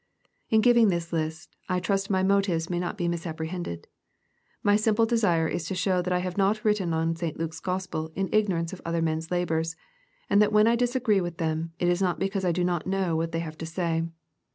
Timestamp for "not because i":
12.01-12.51